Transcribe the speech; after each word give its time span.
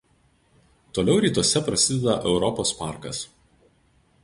Toliau 0.97 1.19
rytuose 1.25 1.61
prasideda 1.67 2.17
Europos 2.33 2.75
parkas. 2.83 3.23